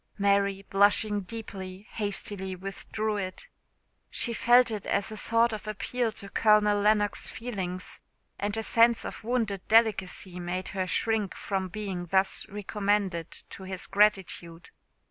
[0.17, 3.47] Mary, blushing deeply, hastily withdrew it.
[4.09, 8.01] She felt it as a sort of appeal to Colonel Lennox's feelings;
[8.39, 13.85] and a sense of wounded delicacy made her shrink from being thus recommended to his
[13.85, 14.71] gratitude.